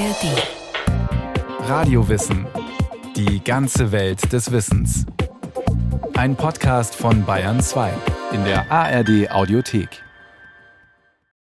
[0.00, 1.68] ARD.
[1.68, 2.46] Radiowissen.
[3.16, 5.04] Die ganze Welt des Wissens.
[6.14, 7.92] Ein Podcast von Bayern 2
[8.32, 10.02] in der ARD Audiothek.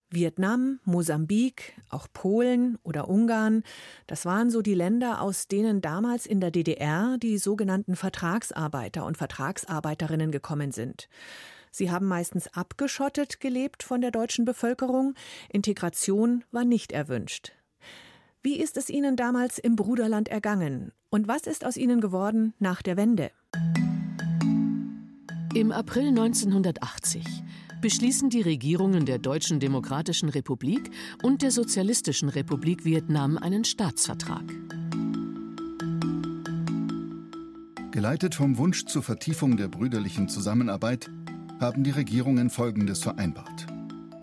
[0.09, 3.63] Vietnam, Mosambik, auch Polen oder Ungarn,
[4.07, 9.15] das waren so die Länder, aus denen damals in der DDR die sogenannten Vertragsarbeiter und
[9.15, 11.07] Vertragsarbeiterinnen gekommen sind.
[11.71, 15.13] Sie haben meistens abgeschottet gelebt von der deutschen Bevölkerung.
[15.47, 17.53] Integration war nicht erwünscht.
[18.41, 20.93] Wie ist es Ihnen damals im Bruderland ergangen?
[21.09, 23.31] Und was ist aus Ihnen geworden nach der Wende?
[25.53, 27.25] Im April 1980
[27.81, 30.89] beschließen die Regierungen der Deutschen Demokratischen Republik
[31.21, 34.45] und der Sozialistischen Republik Vietnam einen Staatsvertrag.
[37.91, 41.11] Geleitet vom Wunsch zur Vertiefung der brüderlichen Zusammenarbeit
[41.59, 43.67] haben die Regierungen Folgendes vereinbart.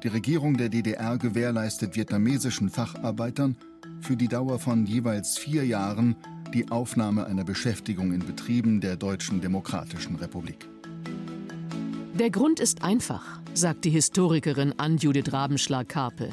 [0.02, 3.56] Die Regierung der DDR gewährleistet vietnamesischen Facharbeitern
[4.00, 6.16] für die Dauer von jeweils vier Jahren
[6.54, 10.68] die Aufnahme einer Beschäftigung in Betrieben der Deutschen Demokratischen Republik.
[12.18, 16.30] Der Grund ist einfach, sagt die Historikerin Ann-Judith Rabenschlag-Karpe.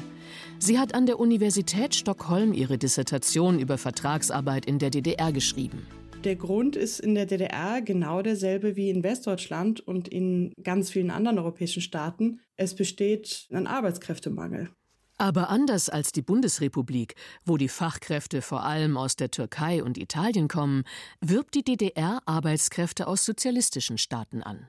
[0.58, 5.86] Sie hat an der Universität Stockholm ihre Dissertation über Vertragsarbeit in der DDR geschrieben.
[6.24, 11.10] Der Grund ist in der DDR genau derselbe wie in Westdeutschland und in ganz vielen
[11.10, 12.40] anderen europäischen Staaten.
[12.56, 14.70] Es besteht ein Arbeitskräftemangel.
[15.16, 20.48] Aber anders als die Bundesrepublik, wo die Fachkräfte vor allem aus der Türkei und Italien
[20.48, 20.84] kommen,
[21.20, 24.68] wirbt die DDR Arbeitskräfte aus sozialistischen Staaten an.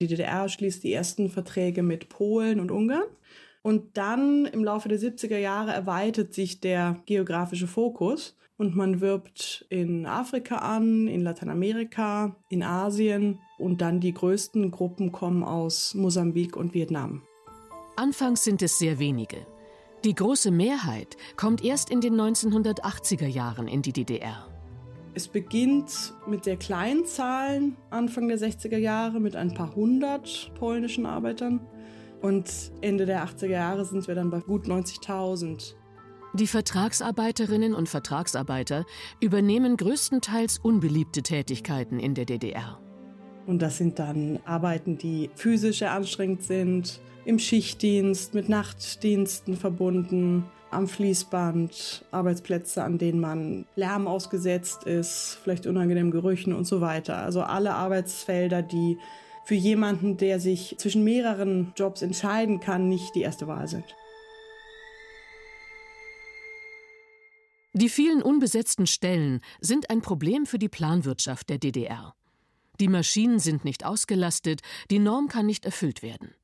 [0.00, 3.06] Die DDR schließt die ersten Verträge mit Polen und Ungarn.
[3.62, 9.66] Und dann im Laufe der 70er Jahre erweitert sich der geografische Fokus und man wirbt
[9.68, 16.56] in Afrika an, in Lateinamerika, in Asien und dann die größten Gruppen kommen aus Mosambik
[16.56, 17.22] und Vietnam.
[17.96, 19.46] Anfangs sind es sehr wenige.
[20.04, 24.46] Die große Mehrheit kommt erst in den 1980er Jahren in die DDR.
[25.14, 31.06] Es beginnt mit sehr kleinen Zahlen Anfang der 60er Jahre mit ein paar hundert polnischen
[31.06, 31.60] Arbeitern
[32.22, 32.48] und
[32.80, 35.74] Ende der 80er Jahre sind wir dann bei gut 90.000.
[36.34, 38.84] Die Vertragsarbeiterinnen und Vertragsarbeiter
[39.20, 42.78] übernehmen größtenteils unbeliebte Tätigkeiten in der DDR.
[43.46, 50.46] Und das sind dann Arbeiten, die physisch sehr anstrengend sind, im Schichtdienst, mit Nachtdiensten verbunden,
[50.70, 57.18] am Fließband, Arbeitsplätze, an denen man Lärm ausgesetzt ist, vielleicht unangenehmen Gerüchen und so weiter.
[57.18, 58.96] Also alle Arbeitsfelder, die
[59.44, 63.84] für jemanden, der sich zwischen mehreren Jobs entscheiden kann, nicht die erste Wahl sind.
[67.74, 72.14] Die vielen unbesetzten Stellen sind ein Problem für die Planwirtschaft der DDR.
[72.80, 76.34] Die Maschinen sind nicht ausgelastet, die Norm kann nicht erfüllt werden.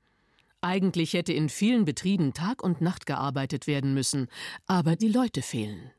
[0.65, 4.29] Eigentlich hätte in vielen Betrieben Tag und Nacht gearbeitet werden müssen,
[4.67, 5.91] aber die Leute fehlen.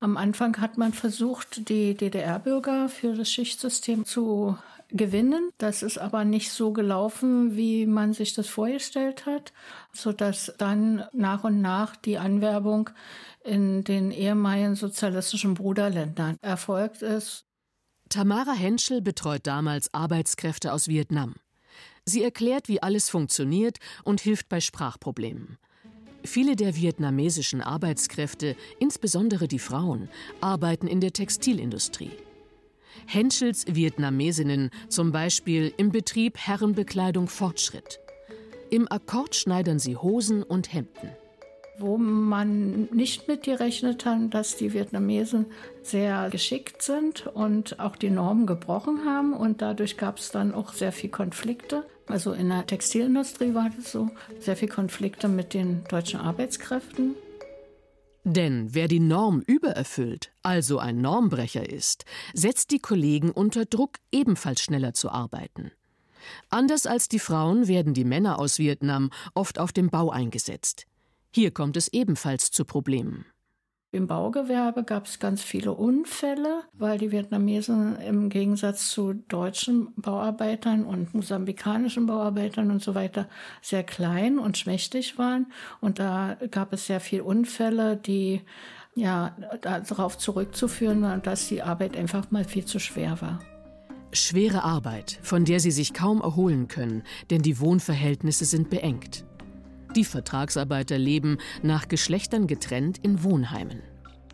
[0.00, 5.50] Am Anfang hat man versucht, die DDR-Bürger für das Schichtsystem zu gewinnen.
[5.58, 9.52] Das ist aber nicht so gelaufen, wie man sich das vorgestellt hat,
[9.92, 12.90] sodass dann nach und nach die Anwerbung
[13.44, 17.44] in den ehemaligen sozialistischen Bruderländern erfolgt ist.
[18.08, 21.36] Tamara Henschel betreut damals Arbeitskräfte aus Vietnam.
[22.04, 25.58] Sie erklärt, wie alles funktioniert und hilft bei Sprachproblemen.
[26.24, 30.08] Viele der vietnamesischen Arbeitskräfte, insbesondere die Frauen,
[30.40, 32.12] arbeiten in der Textilindustrie.
[33.06, 38.00] Henschels Vietnamesinnen zum Beispiel im Betrieb Herrenbekleidung Fortschritt.
[38.70, 41.10] Im Akkord schneidern sie Hosen und Hemden
[41.80, 45.46] wo man nicht mitgerechnet hat, dass die Vietnamesen
[45.82, 49.32] sehr geschickt sind und auch die Normen gebrochen haben.
[49.32, 51.84] Und dadurch gab es dann auch sehr viele Konflikte.
[52.06, 57.14] Also in der Textilindustrie war das so, sehr viele Konflikte mit den deutschen Arbeitskräften.
[58.24, 62.04] Denn wer die Norm übererfüllt, also ein Normbrecher ist,
[62.34, 65.72] setzt die Kollegen unter Druck, ebenfalls schneller zu arbeiten.
[66.50, 70.86] Anders als die Frauen werden die Männer aus Vietnam oft auf dem Bau eingesetzt.
[71.32, 73.24] Hier kommt es ebenfalls zu Problemen.
[73.92, 80.84] Im Baugewerbe gab es ganz viele Unfälle, weil die Vietnamesen im Gegensatz zu deutschen Bauarbeitern
[80.84, 83.28] und mosambikanischen Bauarbeitern und so weiter
[83.62, 85.52] sehr klein und schmächtig waren.
[85.80, 88.42] Und da gab es sehr viele Unfälle, die
[88.94, 93.40] ja darauf zurückzuführen waren, dass die Arbeit einfach mal viel zu schwer war.
[94.12, 99.24] Schwere Arbeit, von der sie sich kaum erholen können, denn die Wohnverhältnisse sind beengt.
[99.96, 103.82] Die Vertragsarbeiter leben nach Geschlechtern getrennt in Wohnheimen.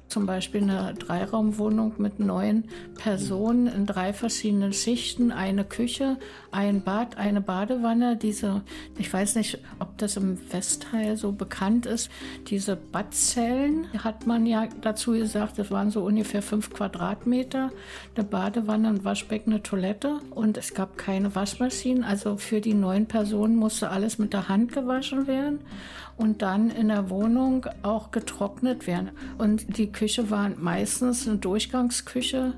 [0.08, 2.64] Zum Beispiel eine Dreiraumwohnung mit neun
[2.97, 6.19] Personen in drei verschiedenen Schichten, eine Küche,
[6.53, 8.17] ein Bad, eine Badewanne.
[8.17, 8.62] Diese,
[8.99, 12.11] ich weiß nicht, ob das im Westteil so bekannt ist,
[12.47, 17.73] diese Badzellen hat man ja dazu gesagt, das waren so ungefähr fünf Quadratmeter,
[18.14, 22.05] eine Badewanne, ein Waschbecken, eine Toilette und es gab keine Waschmaschinen.
[22.05, 25.61] Also für die neun Personen musste alles mit der Hand gewaschen werden
[26.17, 29.11] und dann in der Wohnung auch getrocknet werden.
[29.39, 32.55] Und die Küche war meistens eine Durchgangsküche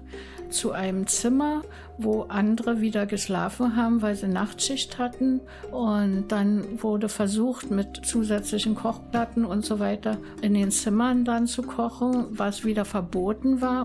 [0.51, 1.63] zu einem Zimmer,
[1.99, 5.41] wo andere wieder geschlafen haben, weil sie Nachtschicht hatten.
[5.71, 11.63] Und dann wurde versucht, mit zusätzlichen Kochplatten und so weiter in den Zimmern dann zu
[11.63, 13.85] kochen, was wieder verboten war.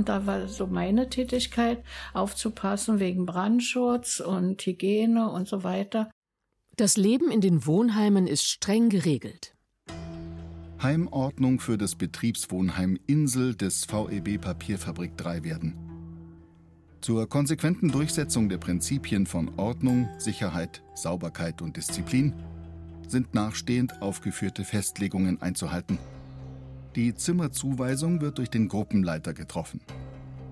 [0.00, 6.10] Und da war so meine Tätigkeit, aufzupassen wegen Brandschutz und Hygiene und so weiter.
[6.78, 9.54] Das Leben in den Wohnheimen ist streng geregelt.
[10.82, 15.74] Heimordnung für das Betriebswohnheim Insel des VEB Papierfabrik 3 werden.
[17.02, 22.32] Zur konsequenten Durchsetzung der Prinzipien von Ordnung, Sicherheit, Sauberkeit und Disziplin
[23.06, 25.98] sind nachstehend aufgeführte Festlegungen einzuhalten.
[26.96, 29.80] Die Zimmerzuweisung wird durch den Gruppenleiter getroffen.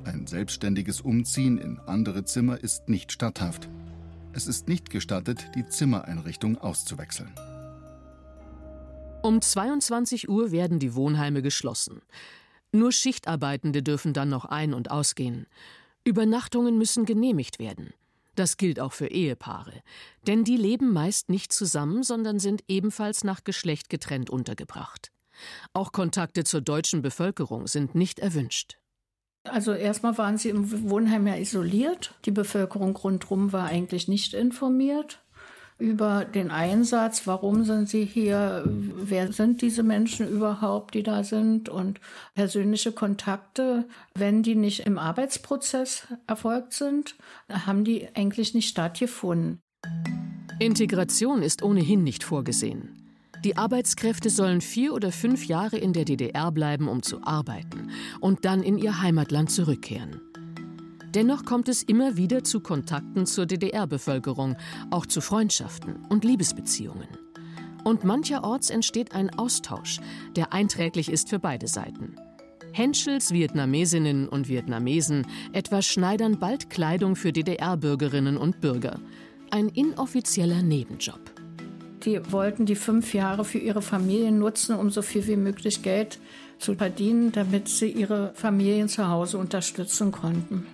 [0.04, 3.68] Ein selbstständiges Umziehen in andere Zimmer ist nicht statthaft.
[4.32, 7.34] Es ist nicht gestattet, die Zimmereinrichtung auszuwechseln.
[9.22, 12.02] Um 22 Uhr werden die Wohnheime geschlossen.
[12.70, 15.48] Nur Schichtarbeitende dürfen dann noch ein- und ausgehen.
[16.04, 17.92] Übernachtungen müssen genehmigt werden.
[18.36, 19.82] Das gilt auch für Ehepaare,
[20.28, 25.10] denn die leben meist nicht zusammen, sondern sind ebenfalls nach Geschlecht getrennt untergebracht.
[25.72, 28.78] Auch Kontakte zur deutschen Bevölkerung sind nicht erwünscht.
[29.44, 32.14] Also erstmal waren sie im Wohnheim ja isoliert.
[32.24, 35.22] Die Bevölkerung rundherum war eigentlich nicht informiert
[35.78, 41.68] über den Einsatz, warum sind sie hier, wer sind diese Menschen überhaupt, die da sind
[41.68, 42.00] und
[42.34, 47.16] persönliche Kontakte, wenn die nicht im Arbeitsprozess erfolgt sind,
[47.48, 49.60] haben die eigentlich nicht stattgefunden.
[50.58, 53.07] Integration ist ohnehin nicht vorgesehen.
[53.44, 57.90] Die Arbeitskräfte sollen vier oder fünf Jahre in der DDR bleiben, um zu arbeiten
[58.20, 60.20] und dann in ihr Heimatland zurückkehren.
[61.14, 64.56] Dennoch kommt es immer wieder zu Kontakten zur DDR-Bevölkerung,
[64.90, 67.08] auch zu Freundschaften und Liebesbeziehungen.
[67.84, 70.00] Und mancherorts entsteht ein Austausch,
[70.36, 72.16] der einträglich ist für beide Seiten.
[72.72, 79.00] Henschels Vietnamesinnen und Vietnamesen etwa schneidern bald Kleidung für DDR-Bürgerinnen und Bürger.
[79.50, 81.37] Ein inoffizieller Nebenjob.
[82.04, 86.18] Die wollten die fünf Jahre für ihre Familien nutzen, um so viel wie möglich Geld
[86.58, 90.66] zu verdienen, damit sie ihre Familien zu Hause unterstützen konnten.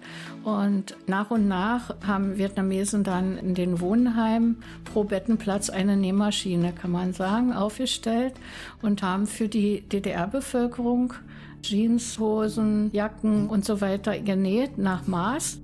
[0.42, 6.90] Und nach und nach haben Vietnamesen dann in den Wohnheimen pro Bettenplatz eine Nähmaschine, kann
[6.90, 8.34] man sagen, aufgestellt
[8.82, 11.14] und haben für die DDR-Bevölkerung
[11.62, 15.60] Jeans, Hosen, Jacken und so weiter genäht nach Maß.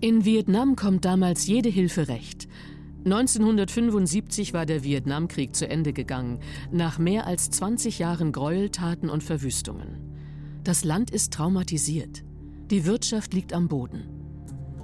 [0.00, 2.46] In Vietnam kommt damals jede Hilfe recht.
[3.04, 6.38] 1975 war der Vietnamkrieg zu Ende gegangen,
[6.72, 9.98] nach mehr als 20 Jahren Gräueltaten und Verwüstungen.
[10.64, 12.24] Das Land ist traumatisiert.
[12.70, 14.08] Die Wirtschaft liegt am Boden.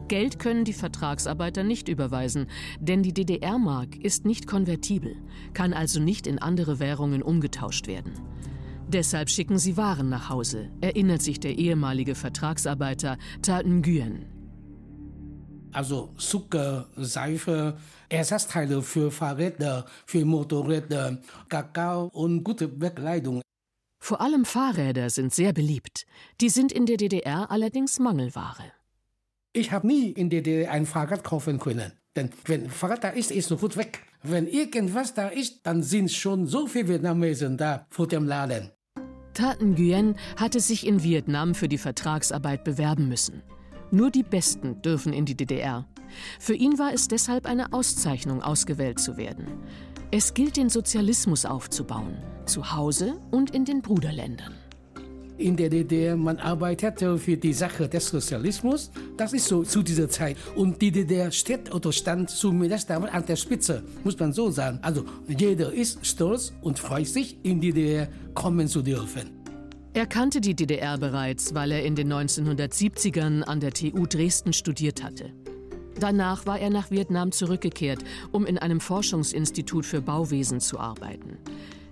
[0.09, 5.17] Geld können die Vertragsarbeiter nicht überweisen, denn die DDR-Mark ist nicht konvertibel,
[5.55, 8.13] kann also nicht in andere Währungen umgetauscht werden.
[8.89, 14.40] Deshalb schicken sie Waren nach Hause, erinnert sich der ehemalige Vertragsarbeiter Ta Nguyen.
[15.73, 17.77] Also Zucker, Seife,
[18.09, 23.41] Ersatzteile für Fahrräder, für Motorräder, Kakao und gute Bekleidung.
[24.03, 26.07] Vor allem Fahrräder sind sehr beliebt.
[26.41, 28.73] Die sind in der DDR allerdings Mangelware.
[29.53, 31.93] Ich habe nie in der DDR ein Fahrrad kaufen können.
[32.17, 34.01] Denn wenn ein Fahrrad da ist, ist sofort weg.
[34.23, 38.71] Wenn irgendwas da ist, dann sind schon so viele Vietnamesen da vor dem Laden.
[39.35, 43.43] Taten Nguyen hatte sich in Vietnam für die Vertragsarbeit bewerben müssen.
[43.93, 45.85] Nur die Besten dürfen in die DDR.
[46.39, 49.47] Für ihn war es deshalb eine Auszeichnung, ausgewählt zu werden.
[50.13, 52.17] Es gilt, den Sozialismus aufzubauen,
[52.47, 54.55] zu Hause und in den Bruderländern.
[55.39, 58.91] In der DDR, man arbeitet für die Sache des Sozialismus.
[59.17, 60.37] Das ist so zu dieser Zeit.
[60.55, 64.79] Und die DDR steht oder stand zumindest damals an der Spitze, muss man so sagen.
[64.83, 69.40] Also jeder ist stolz und freut sich, in die DDR kommen zu dürfen.
[69.93, 75.03] Er kannte die DDR bereits, weil er in den 1970ern an der TU Dresden studiert
[75.03, 75.33] hatte.
[75.99, 81.39] Danach war er nach Vietnam zurückgekehrt, um in einem Forschungsinstitut für Bauwesen zu arbeiten.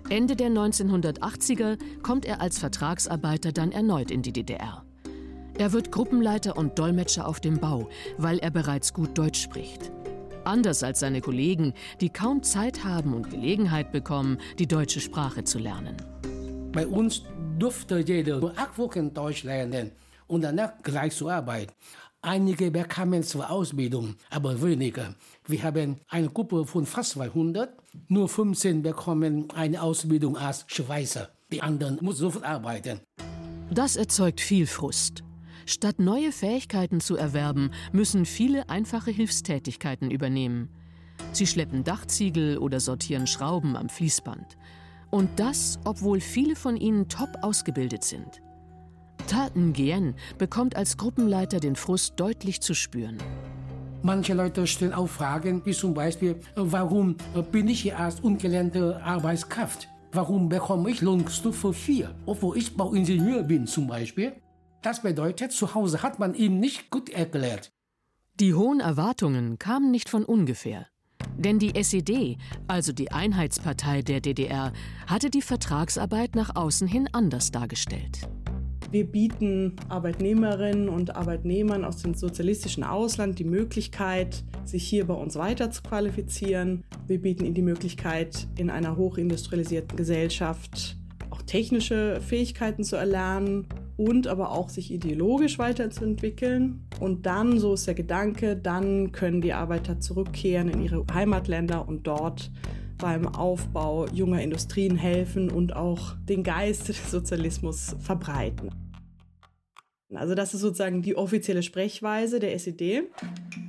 [0.09, 4.85] Ende der 1980er kommt er als Vertragsarbeiter dann erneut in die DDR.
[5.57, 9.91] Er wird Gruppenleiter und Dolmetscher auf dem Bau, weil er bereits gut Deutsch spricht.
[10.45, 15.59] Anders als seine Kollegen, die kaum Zeit haben und Gelegenheit bekommen, die deutsche Sprache zu
[15.59, 15.97] lernen.
[16.71, 17.23] Bei uns
[17.59, 19.91] durfte jeder acht Wochen Deutsch lernen
[20.27, 21.73] und danach gleich zur Arbeit.
[22.21, 25.15] Einige bekamen zwar Ausbildung, aber weniger.
[25.47, 27.69] Wir haben eine Gruppe von fast 200.
[28.09, 31.29] Nur 15 bekommen eine Ausbildung als Schweißer.
[31.51, 32.99] Die anderen mussten sofort arbeiten.
[33.71, 35.23] Das erzeugt viel Frust.
[35.65, 40.69] Statt neue Fähigkeiten zu erwerben, müssen viele einfache Hilfstätigkeiten übernehmen.
[41.31, 44.57] Sie schleppen Dachziegel oder sortieren Schrauben am Fließband.
[45.11, 48.41] Und das, obwohl viele von ihnen top ausgebildet sind.
[49.27, 53.17] Ta Nguyen bekommt als Gruppenleiter den Frust deutlich zu spüren.
[54.01, 57.17] Manche Leute stellen auch Fragen, wie zum Beispiel, warum
[57.51, 59.89] bin ich hier als ungelernte Arbeitskraft?
[60.11, 64.33] Warum bekomme ich Lohnstufe 4, obwohl ich Bauingenieur bin zum Beispiel?
[64.81, 67.71] Das bedeutet, zu Hause hat man ihm nicht gut erklärt.
[68.39, 70.87] Die hohen Erwartungen kamen nicht von ungefähr.
[71.39, 74.73] Denn die SED, also die Einheitspartei der DDR,
[75.07, 78.27] hatte die Vertragsarbeit nach außen hin anders dargestellt.
[78.91, 85.37] Wir bieten Arbeitnehmerinnen und Arbeitnehmern aus dem sozialistischen Ausland die Möglichkeit, sich hier bei uns
[85.37, 86.83] weiter zu qualifizieren.
[87.07, 90.98] Wir bieten ihnen die Möglichkeit, in einer hochindustrialisierten Gesellschaft
[91.39, 93.67] auch technische Fähigkeiten zu erlernen
[93.97, 96.85] und aber auch sich ideologisch weiterzuentwickeln.
[96.99, 102.07] Und dann, so ist der Gedanke, dann können die Arbeiter zurückkehren in ihre Heimatländer und
[102.07, 102.51] dort
[102.97, 108.69] beim Aufbau junger Industrien helfen und auch den Geist des Sozialismus verbreiten.
[110.13, 113.03] Also das ist sozusagen die offizielle Sprechweise der SED.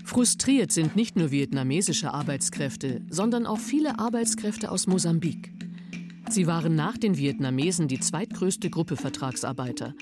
[0.04, 5.52] Frustriert sind nicht nur vietnamesische Arbeitskräfte, sondern auch viele Arbeitskräfte aus Mosambik.
[6.30, 9.94] Sie waren nach den Vietnamesen die zweitgrößte Gruppe Vertragsarbeiter.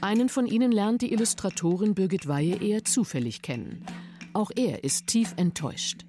[0.00, 3.84] Einen von ihnen lernt die Illustratorin Birgit Weihe eher zufällig kennen.
[4.32, 6.07] Auch er ist tief enttäuscht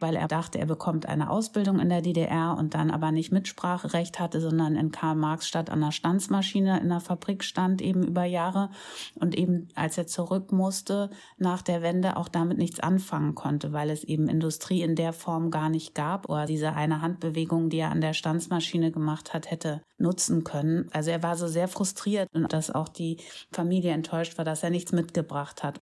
[0.00, 4.18] weil er dachte, er bekommt eine Ausbildung in der DDR und dann aber nicht Mitspracherecht
[4.20, 8.70] hatte, sondern in Karl-Marx-Stadt an der Stanzmaschine in der Fabrik stand eben über Jahre
[9.14, 13.90] und eben als er zurück musste nach der Wende auch damit nichts anfangen konnte, weil
[13.90, 17.90] es eben Industrie in der Form gar nicht gab oder diese eine Handbewegung, die er
[17.90, 20.88] an der Stanzmaschine gemacht hat, hätte nutzen können.
[20.92, 23.18] Also er war so sehr frustriert und dass auch die
[23.52, 25.80] Familie enttäuscht war, dass er nichts mitgebracht hat.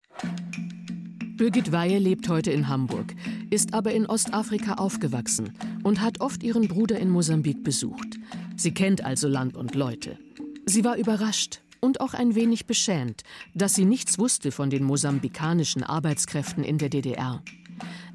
[1.39, 3.15] Birgit Weihe lebt heute in Hamburg,
[3.49, 5.53] ist aber in Ostafrika aufgewachsen
[5.83, 8.19] und hat oft ihren Bruder in Mosambik besucht.
[8.57, 10.19] Sie kennt also Land und Leute.
[10.65, 13.23] Sie war überrascht und auch ein wenig beschämt,
[13.55, 17.41] dass sie nichts wusste von den mosambikanischen Arbeitskräften in der DDR.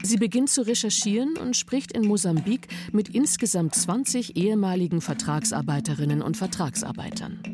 [0.03, 7.54] Sie beginnt zu recherchieren und spricht in Mosambik mit insgesamt 20 ehemaligen Vertragsarbeiterinnen und Vertragsarbeitern.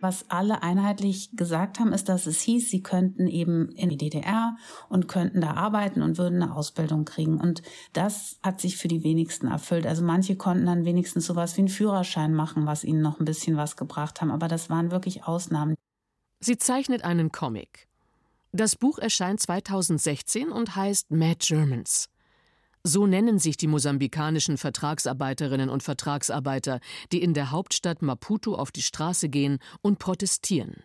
[0.00, 4.56] Was alle einheitlich gesagt haben, ist, dass es hieß, sie könnten eben in die DDR
[4.88, 7.38] und könnten da arbeiten und würden eine Ausbildung kriegen.
[7.38, 9.86] Und das hat sich für die wenigsten erfüllt.
[9.86, 13.56] Also manche konnten dann wenigstens sowas wie einen Führerschein machen, was ihnen noch ein bisschen
[13.56, 14.30] was gebracht haben.
[14.30, 15.74] Aber das waren wirklich Ausnahmen.
[16.40, 17.86] Sie zeichnet einen Comic.
[18.52, 22.08] Das Buch erscheint 2016 und heißt Mad Germans.
[22.82, 26.80] So nennen sich die mosambikanischen Vertragsarbeiterinnen und Vertragsarbeiter,
[27.12, 30.82] die in der Hauptstadt Maputo auf die Straße gehen und protestieren.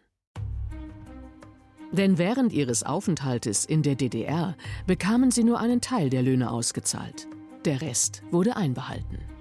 [1.92, 7.28] Denn während ihres Aufenthaltes in der DDR bekamen sie nur einen Teil der Löhne ausgezahlt.
[7.64, 9.35] Der Rest wurde einbehalten.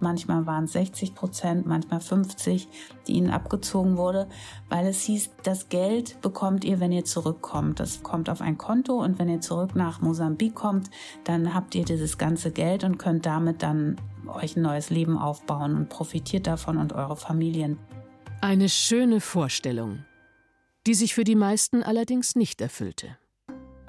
[0.00, 2.68] Manchmal waren es 60 Prozent, manchmal 50,
[3.06, 4.28] die ihnen abgezogen wurde,
[4.68, 7.80] weil es hieß, das Geld bekommt ihr, wenn ihr zurückkommt.
[7.80, 10.90] Das kommt auf ein Konto und wenn ihr zurück nach Mosambik kommt,
[11.24, 15.76] dann habt ihr dieses ganze Geld und könnt damit dann euch ein neues Leben aufbauen
[15.76, 17.78] und profitiert davon und eure Familien.
[18.40, 20.04] Eine schöne Vorstellung,
[20.86, 23.19] die sich für die meisten allerdings nicht erfüllte.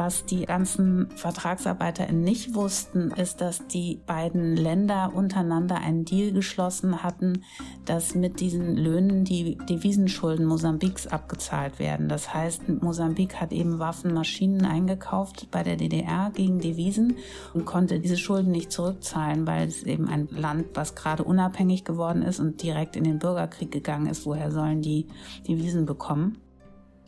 [0.03, 7.03] Was die ganzen VertragsarbeiterInnen nicht wussten, ist, dass die beiden Länder untereinander einen Deal geschlossen
[7.03, 7.43] hatten,
[7.86, 12.10] dass mit diesen Löhnen die Devisenschulden Mosambiks abgezahlt werden.
[12.10, 17.17] Das heißt, Mosambik hat eben Waffenmaschinen eingekauft bei der DDR gegen Devisen
[17.53, 22.24] und konnte diese Schulden nicht zurückzahlen, weil es eben ein Land, was gerade unabhängig geworden
[22.24, 24.25] ist und direkt in den Bürgerkrieg gegangen ist.
[24.25, 25.05] Woher sollen die
[25.48, 26.39] Devisen bekommen?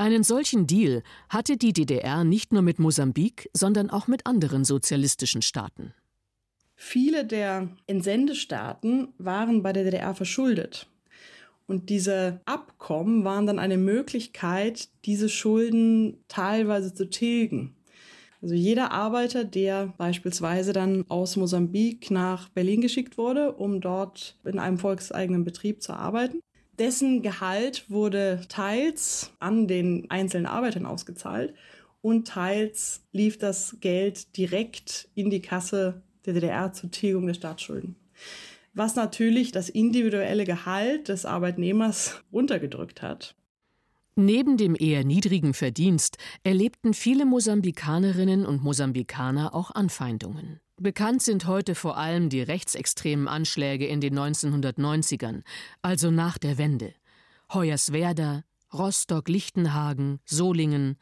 [0.03, 5.41] Einen solchen Deal hatte die DDR nicht nur mit Mosambik, sondern auch mit anderen sozialistischen
[5.41, 5.93] Staaten.
[6.75, 10.88] Viele der Entsendestaaten waren bei der DDR verschuldet.
[11.67, 17.74] Und diese Abkommen waren dann eine Möglichkeit, diese Schulden teilweise zu tilgen.
[18.41, 24.60] Also jeder Arbeiter, der beispielsweise dann aus Mosambik nach Berlin geschickt wurde, um dort in
[24.60, 26.41] einem volkseigenen Betrieb zu arbeiten,
[26.80, 31.53] dessen Gehalt wurde teils an den einzelnen Arbeitern ausgezahlt
[32.01, 37.96] und teils lief das Geld direkt in die Kasse der DDR zur Tilgung der Staatsschulden.
[38.74, 43.36] Was natürlich das individuelle Gehalt des Arbeitnehmers runtergedrückt hat.
[44.15, 50.60] Neben dem eher niedrigen Verdienst erlebten viele Mosambikanerinnen und Mosambikaner auch Anfeindungen.
[50.77, 55.44] Bekannt sind heute vor allem die rechtsextremen Anschläge in den 1990ern,
[55.82, 56.94] also nach der Wende.
[57.53, 60.98] Hoyerswerda, Rostock, Lichtenhagen, Solingen,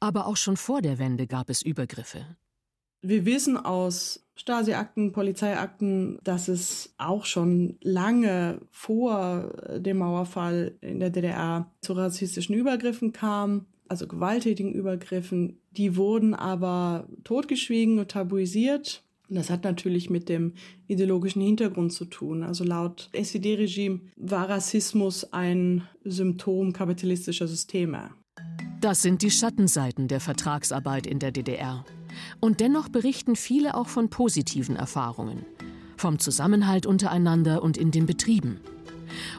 [0.00, 2.36] aber auch schon vor der Wende gab es Übergriffe.
[3.02, 11.10] Wir wissen aus Stasi-Akten, Polizeiakten, dass es auch schon lange vor dem Mauerfall in der
[11.10, 15.60] DDR zu rassistischen Übergriffen kam, also gewalttätigen Übergriffen.
[15.76, 19.02] Die wurden aber totgeschwiegen und tabuisiert.
[19.28, 20.52] Das hat natürlich mit dem
[20.86, 22.42] ideologischen Hintergrund zu tun.
[22.42, 28.10] Also laut SED-Regime war Rassismus ein Symptom kapitalistischer Systeme.
[28.80, 31.84] Das sind die Schattenseiten der Vertragsarbeit in der DDR.
[32.40, 35.46] Und dennoch berichten viele auch von positiven Erfahrungen.
[35.96, 38.60] Vom Zusammenhalt untereinander und in den Betrieben.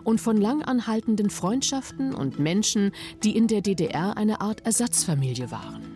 [0.03, 2.91] Und von langanhaltenden Freundschaften und Menschen,
[3.23, 5.94] die in der DDR eine Art Ersatzfamilie waren.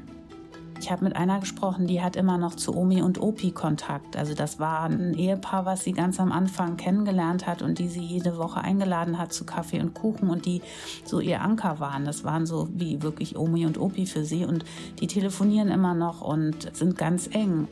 [0.81, 4.15] Ich habe mit einer gesprochen, die hat immer noch zu Omi und Opi Kontakt.
[4.15, 7.99] Also das war ein Ehepaar, was sie ganz am Anfang kennengelernt hat und die sie
[7.99, 10.61] jede Woche eingeladen hat zu Kaffee und Kuchen und die
[11.03, 12.05] so ihr Anker waren.
[12.05, 14.63] Das waren so wie wirklich Omi und Opi für sie und
[15.01, 17.67] die telefonieren immer noch und sind ganz eng.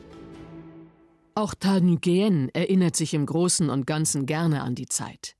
[1.34, 5.34] Auch Tan Nguyen erinnert sich im Großen und Ganzen gerne an die Zeit.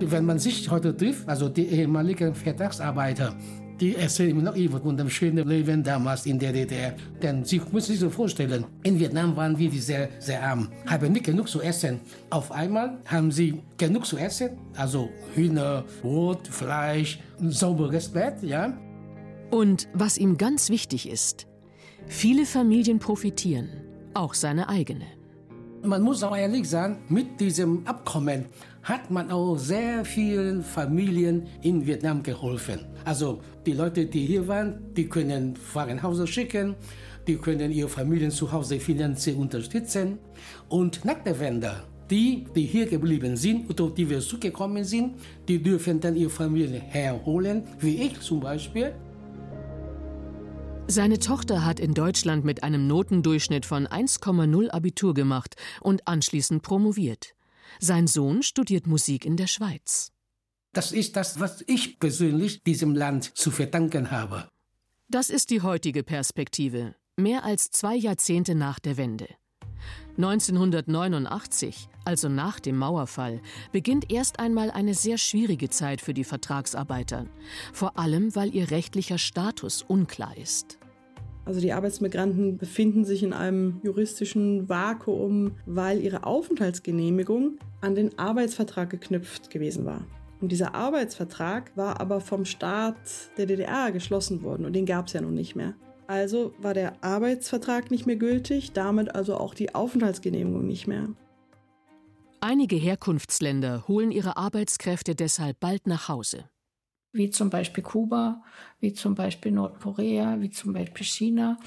[0.00, 3.36] Wenn man sich heute trifft, also die ehemaligen Vertragsarbeiter,
[3.80, 6.94] die erzählen mir noch immer von dem schönen Leben damals in der DDR.
[7.22, 11.24] Denn Sie müssen sich so vorstellen, in Vietnam waren wir sehr, sehr arm, haben nicht
[11.24, 12.00] genug zu essen.
[12.30, 18.76] Auf einmal haben sie genug zu essen, also Hühner, Brot, Fleisch, sauberes Bett, ja.
[19.50, 21.46] Und was ihm ganz wichtig ist,
[22.06, 23.68] viele Familien profitieren,
[24.14, 25.06] auch seine eigene.
[25.82, 28.46] Man muss auch ehrlich sagen, mit diesem Abkommen
[28.84, 32.80] hat man auch sehr vielen Familien in Vietnam geholfen.
[33.04, 36.76] Also die Leute, die hier waren, die können Fragen schicken,
[37.26, 40.18] die können ihre Familien zu Hause finanziell unterstützen.
[40.68, 45.14] Und nach der Wende, die, die hier geblieben sind oder die wir zugekommen sind,
[45.48, 48.94] die dürfen dann ihre Familie herholen, wie ich zum Beispiel.
[50.86, 57.34] Seine Tochter hat in Deutschland mit einem Notendurchschnitt von 1,0 Abitur gemacht und anschließend promoviert.
[57.80, 60.12] Sein Sohn studiert Musik in der Schweiz.
[60.72, 64.48] Das ist das, was ich persönlich diesem Land zu verdanken habe.
[65.08, 69.28] Das ist die heutige Perspektive, mehr als zwei Jahrzehnte nach der Wende.
[70.16, 73.40] 1989, also nach dem Mauerfall,
[73.72, 77.26] beginnt erst einmal eine sehr schwierige Zeit für die Vertragsarbeiter,
[77.72, 80.78] vor allem weil ihr rechtlicher Status unklar ist.
[81.44, 88.88] Also die Arbeitsmigranten befinden sich in einem juristischen Vakuum, weil ihre Aufenthaltsgenehmigung an den Arbeitsvertrag
[88.88, 90.06] geknüpft gewesen war.
[90.40, 92.96] Und dieser Arbeitsvertrag war aber vom Staat
[93.36, 95.74] der DDR geschlossen worden und den gab es ja nun nicht mehr.
[96.06, 101.08] Also war der Arbeitsvertrag nicht mehr gültig, damit also auch die Aufenthaltsgenehmigung nicht mehr.
[102.40, 106.44] Einige Herkunftsländer holen ihre Arbeitskräfte deshalb bald nach Hause
[107.14, 108.42] wie zum Beispiel Kuba,
[108.80, 111.58] wie zum Beispiel Nordkorea, wie zum Beispiel China.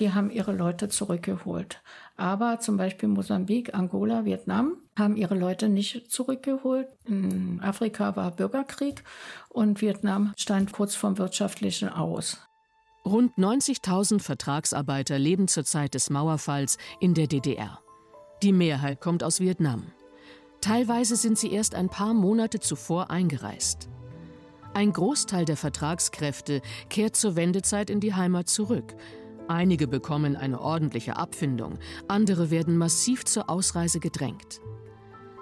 [0.00, 1.82] Die haben ihre Leute zurückgeholt.
[2.16, 6.86] Aber zum Beispiel Mosambik, Angola, Vietnam haben ihre Leute nicht zurückgeholt.
[7.04, 9.02] In Afrika war Bürgerkrieg
[9.48, 12.38] und Vietnam stand kurz vorm wirtschaftlichen Aus.
[13.04, 17.80] Rund 90.000 Vertragsarbeiter leben zur Zeit des Mauerfalls in der DDR.
[18.44, 19.86] Die Mehrheit kommt aus Vietnam.
[20.60, 23.88] Teilweise sind sie erst ein paar Monate zuvor eingereist.
[24.74, 28.94] Ein Großteil der Vertragskräfte kehrt zur Wendezeit in die Heimat zurück.
[29.46, 34.62] Einige bekommen eine ordentliche Abfindung, andere werden massiv zur Ausreise gedrängt.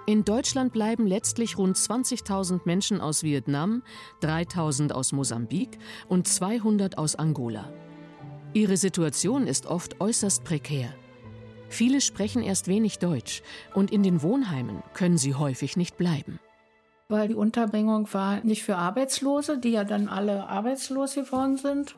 [0.05, 3.83] In Deutschland bleiben letztlich rund 20.000 Menschen aus Vietnam,
[4.21, 5.77] 3.000 aus Mosambik
[6.09, 7.71] und 200 aus Angola.
[8.53, 10.93] Ihre Situation ist oft äußerst prekär.
[11.69, 13.43] Viele sprechen erst wenig Deutsch
[13.75, 16.39] und in den Wohnheimen können sie häufig nicht bleiben
[17.11, 21.95] weil die Unterbringung war nicht für Arbeitslose, die ja dann alle arbeitslos geworden sind.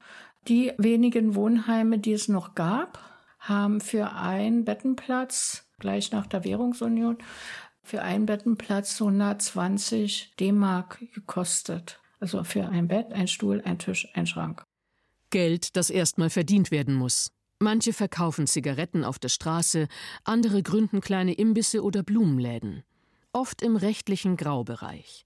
[0.47, 2.99] Die wenigen Wohnheime, die es noch gab,
[3.39, 7.17] haben für einen Bettenplatz, gleich nach der Währungsunion,
[7.82, 11.99] für einen Bettenplatz 120 D-Mark gekostet.
[12.19, 14.63] Also für ein Bett, ein Stuhl, ein Tisch, ein Schrank.
[15.30, 17.32] Geld, das erstmal verdient werden muss.
[17.60, 19.88] Manche verkaufen Zigaretten auf der Straße,
[20.23, 22.84] andere gründen kleine Imbisse oder Blumenläden
[23.34, 25.26] oft im rechtlichen Graubereich.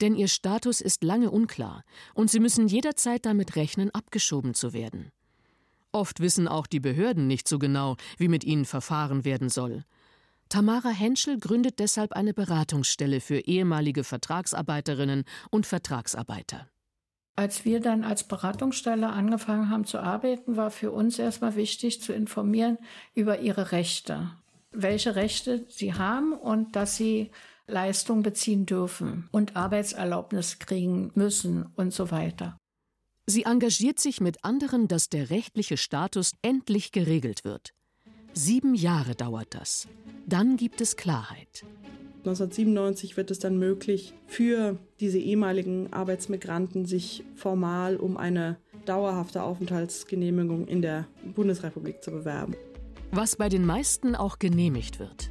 [0.00, 1.84] Denn ihr Status ist lange unklar
[2.14, 5.12] und sie müssen jederzeit damit rechnen, abgeschoben zu werden.
[5.92, 9.84] Oft wissen auch die Behörden nicht so genau, wie mit ihnen verfahren werden soll.
[10.48, 16.68] Tamara Henschel gründet deshalb eine Beratungsstelle für ehemalige Vertragsarbeiterinnen und Vertragsarbeiter.
[17.36, 22.12] Als wir dann als Beratungsstelle angefangen haben zu arbeiten, war für uns erstmal wichtig zu
[22.12, 22.78] informieren
[23.14, 24.30] über ihre Rechte.
[24.72, 27.30] Welche Rechte sie haben und dass sie
[27.66, 32.58] Leistung beziehen dürfen und Arbeitserlaubnis kriegen müssen und so weiter.
[33.26, 37.70] Sie engagiert sich mit anderen, dass der rechtliche Status endlich geregelt wird.
[38.32, 39.88] Sieben Jahre dauert das.
[40.26, 41.64] Dann gibt es Klarheit.
[42.20, 50.66] 1997 wird es dann möglich, für diese ehemaligen Arbeitsmigranten sich formal um eine dauerhafte Aufenthaltsgenehmigung
[50.66, 52.56] in der Bundesrepublik zu bewerben.
[53.12, 55.30] Was bei den meisten auch genehmigt wird.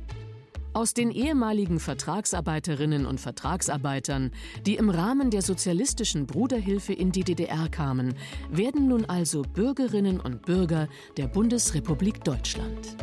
[0.74, 4.32] Aus den ehemaligen Vertragsarbeiterinnen und Vertragsarbeitern,
[4.66, 8.16] die im Rahmen der sozialistischen Bruderhilfe in die DDR kamen,
[8.52, 12.98] werden nun also Bürgerinnen und Bürger der Bundesrepublik Deutschland.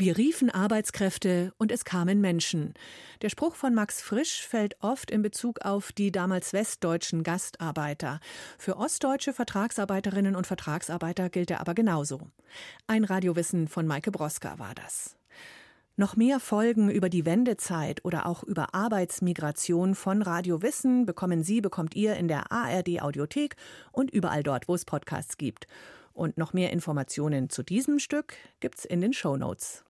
[0.00, 2.74] Wir riefen Arbeitskräfte und es kamen Menschen.
[3.20, 8.20] Der Spruch von Max Frisch fällt oft in Bezug auf die damals westdeutschen Gastarbeiter.
[8.58, 12.20] Für ostdeutsche Vertragsarbeiterinnen und Vertragsarbeiter gilt er aber genauso.
[12.86, 15.16] Ein Radiowissen von Maike Broska war das.
[15.96, 21.60] Noch mehr Folgen über die Wendezeit oder auch über Arbeitsmigration von Radio Wissen bekommen Sie,
[21.60, 23.56] bekommt ihr in der ARD Audiothek
[23.90, 25.66] und überall dort, wo es Podcasts gibt.
[26.18, 29.84] Und noch mehr Informationen zu diesem Stück gibt's in den Show Notes.